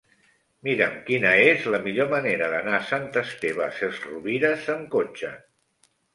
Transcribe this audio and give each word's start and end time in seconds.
Mira'm 0.67 0.95
quina 1.09 1.33
és 1.49 1.67
la 1.75 1.79
millor 1.83 2.09
manera 2.13 2.47
d'anar 2.55 2.73
a 2.79 2.87
Sant 2.93 3.07
Esteve 3.23 3.69
Sesrovires 3.83 4.67
amb 4.79 4.91
cotxe. 4.99 5.33